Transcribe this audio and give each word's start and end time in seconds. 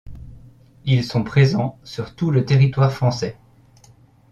Ils 0.83 1.03
sont 1.03 1.23
présents 1.23 1.77
sur 1.83 2.15
tout 2.15 2.31
le 2.31 2.43
territoire 2.43 2.91
français. 2.91 3.37